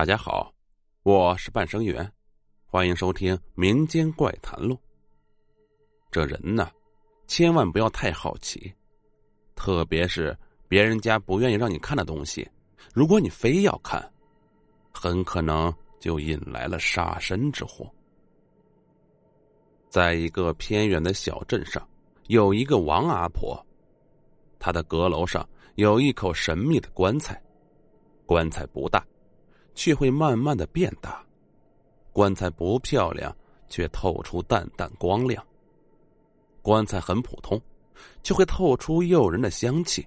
[0.00, 0.50] 大家好，
[1.02, 2.10] 我是半生缘，
[2.64, 4.74] 欢迎收听《民间怪谈录》。
[6.10, 6.70] 这人呢，
[7.26, 8.72] 千万不要太好奇，
[9.54, 10.34] 特别是
[10.68, 12.50] 别人家不愿意让你看的东西，
[12.94, 14.02] 如果你非要看，
[14.90, 17.86] 很可能就引来了杀身之祸。
[19.90, 21.86] 在一个偏远的小镇上，
[22.28, 23.62] 有一个王阿婆，
[24.58, 27.38] 她的阁楼上有一口神秘的棺材，
[28.24, 29.06] 棺材不大。
[29.80, 31.24] 却会慢慢的变大，
[32.12, 33.34] 棺材不漂亮，
[33.70, 35.42] 却透出淡淡光亮。
[36.60, 37.58] 棺材很普通，
[38.22, 40.06] 却会透出诱人的香气。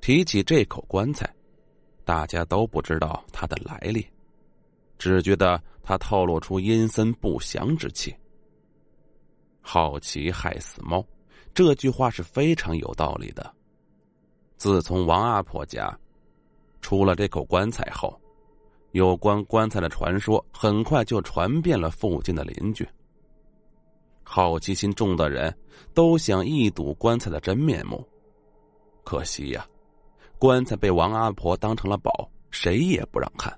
[0.00, 1.28] 提起这口棺材，
[2.04, 4.06] 大家都不知道它的来历，
[4.98, 8.14] 只觉得它透露出阴森不祥之气。
[9.60, 11.04] 好奇害死猫，
[11.52, 13.52] 这句话是非常有道理的。
[14.56, 15.92] 自从王阿婆家
[16.80, 18.16] 出了这口棺材后，
[18.92, 22.86] 有关棺材的传说很快就传遍了附近的邻居。
[24.22, 25.56] 好奇心重的人
[25.92, 28.06] 都想一睹棺材的真面目，
[29.02, 29.66] 可惜呀，
[30.38, 33.52] 棺材被王阿婆当成了宝，谁也不让看。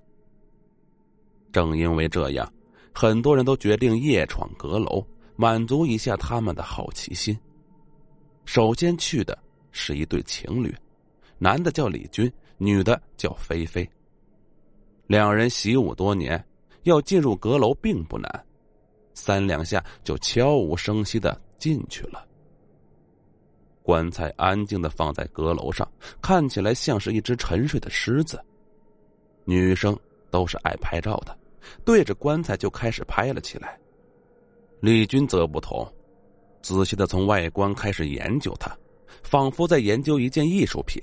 [1.53, 2.51] 正因为这样，
[2.95, 5.06] 很多人都决定夜闯阁楼，
[5.37, 7.39] 满足一下他们的好奇心。
[8.47, 9.39] 首先去的
[9.71, 10.75] 是一对情侣，
[11.39, 13.89] 男的叫李军，女的叫菲菲。
[15.06, 16.42] 两人习武多年，
[16.84, 18.47] 要进入阁楼并不难，
[19.14, 22.27] 三两下就悄无声息的进去了。
[23.83, 28.42] 棺材安静的放在阁楼上，看起来像是一只沉睡的狮子。
[29.44, 29.98] 女生
[30.31, 31.37] 都是爱拍照的，
[31.84, 33.77] 对着棺材就开始拍了起来。
[34.78, 35.87] 李军则不同，
[36.62, 38.70] 仔细的从外观开始研究它，
[39.25, 41.03] 仿佛在研究一件艺术品，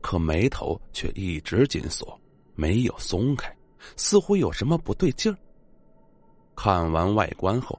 [0.00, 2.20] 可眉头却一直紧锁。
[2.54, 3.54] 没有松开，
[3.96, 5.36] 似乎有什么不对劲儿。
[6.56, 7.78] 看完外观后，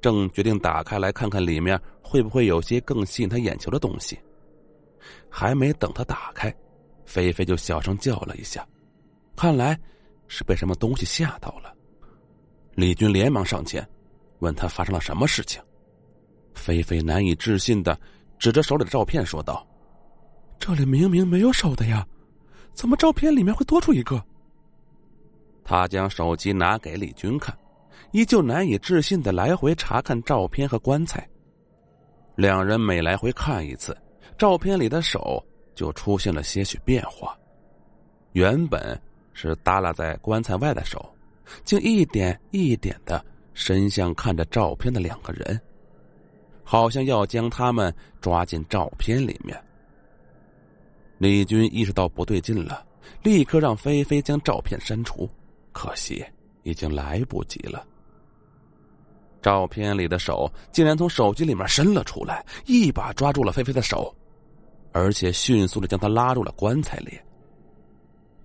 [0.00, 4.18] 正决定打开来看看里面会不会有些更吸引他眼球的东西。
[5.28, 6.54] 还没等他打开，
[7.04, 8.66] 菲菲就小声叫了一下，
[9.36, 9.78] 看来
[10.28, 11.74] 是被什么东西吓到了。
[12.74, 13.86] 李军连忙上前，
[14.40, 15.62] 问他发生了什么事情。
[16.54, 17.98] 菲菲难以置信的
[18.38, 19.66] 指着手里的照片说道
[20.58, 22.06] ：“这里明明没有手的呀！”
[22.74, 24.22] 怎么照片里面会多出一个？
[25.64, 27.56] 他将手机拿给李军看，
[28.10, 31.26] 依旧难以置信的来回查看照片和棺材。
[32.34, 33.96] 两人每来回看一次，
[34.36, 35.44] 照片里的手
[35.74, 37.38] 就出现了些许变化。
[38.32, 39.00] 原本
[39.32, 41.14] 是耷拉在棺材外的手，
[41.64, 43.24] 竟一点一点的
[43.54, 45.60] 伸向看着照片的两个人，
[46.64, 49.56] 好像要将他们抓进照片里面。
[51.22, 52.84] 李军意识到不对劲了，
[53.22, 55.30] 立刻让菲菲将照片删除，
[55.70, 56.20] 可惜
[56.64, 57.86] 已经来不及了。
[59.40, 64.12] 照片里的手竟然从手机里面伸了出来，一把抓住了菲菲的手，
[64.90, 67.16] 而且迅速的将她拉入了棺材里。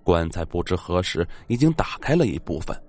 [0.04, 2.80] 棺材不知何时已经打开了一部分，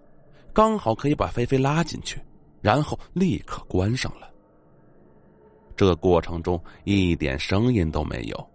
[0.53, 2.21] 刚好可以把菲菲拉进去，
[2.61, 4.29] 然后立刻关上了。
[5.75, 8.48] 这过程中一点声音都没有。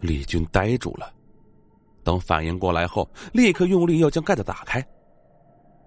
[0.00, 1.12] 李军呆住了，
[2.04, 4.86] 等反应过来后，立刻用力要将盖子打开，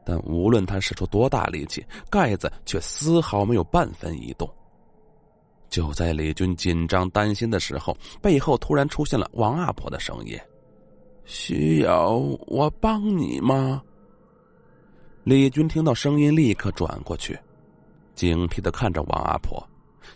[0.05, 4.49] 但无论他使出多大力气，盖子却丝毫没有半分移动。
[5.69, 10.37] 就在李军紧张担心的时候，背后突然出现了王阿婆的声音
[11.23, 12.09] ：“需要
[12.47, 13.81] 我帮你吗？”
[15.23, 17.39] 李军听到声音，立刻转过去，
[18.13, 19.65] 警惕的看着王阿婆，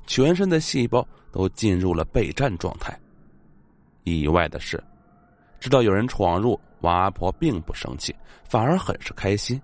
[0.05, 2.99] 全身的细胞都进入了备战状态。
[4.05, 4.81] 意外的是，
[5.59, 9.61] 知道有人闯入，王阿婆并不生气，反而很是开心，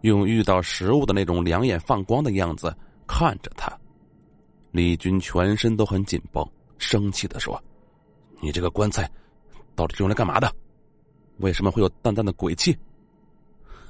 [0.00, 2.74] 用遇到食物的那种两眼放光的样子
[3.06, 3.70] 看着他。
[4.72, 6.44] 李军全身都很紧绷，
[6.78, 7.62] 生气的说
[8.42, 9.08] ：“你这个棺材
[9.74, 10.50] 到底是用来干嘛的？
[11.38, 12.76] 为什么会有淡淡的鬼气？”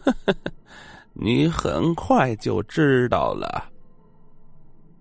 [1.15, 3.71] 你很快就知道了。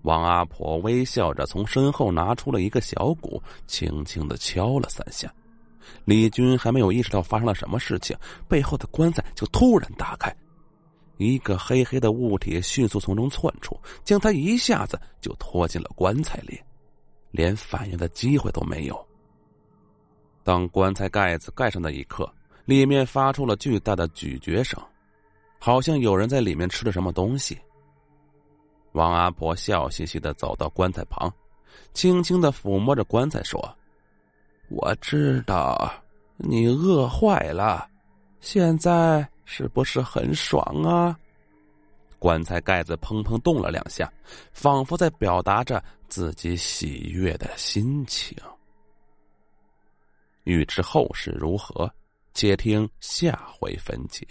[0.05, 5.33] 王阿婆微笑着从身后拿出了一个小鼓，轻轻的敲了三下。
[6.05, 8.15] 李军还没有意识到发生了什么事情，
[8.47, 10.33] 背后的棺材就突然打开，
[11.17, 16.59] 一个黑黑的物体迅速从中窜出，将他一下子就拖进了棺材里，
[17.31, 19.07] 连反应的机会都没有。
[20.43, 22.31] 当棺材盖子盖上的一刻，
[22.65, 24.79] 里面发出了巨大的咀嚼声，
[25.57, 27.57] 好像有人在里面吃了什么东西。
[28.95, 31.29] 王阿婆笑嘻嘻的走到棺材旁，
[31.93, 33.59] 轻轻的抚摸着棺材，说
[34.71, 35.91] ：“我知道
[36.37, 37.85] 你饿坏了，
[38.39, 41.19] 现在是不是很爽啊？
[42.19, 44.11] 棺材盖子砰砰动了两下，
[44.53, 48.35] 仿佛在表达着自己喜悦的心情。
[50.45, 51.91] 欲知后事如何，
[52.33, 54.25] 且听下回分解。